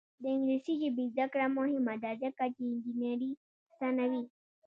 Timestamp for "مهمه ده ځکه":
1.57-2.43